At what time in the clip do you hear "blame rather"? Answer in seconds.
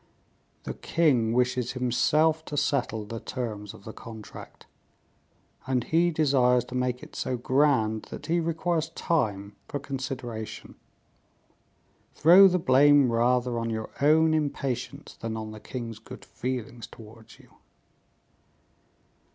12.57-13.59